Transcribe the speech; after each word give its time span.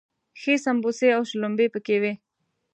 ښې 0.41 0.53
سمبوسې 0.65 1.07
او 1.17 1.21
شلومبې 1.29 1.67
پکې 1.73 1.97
وي. 2.01 2.13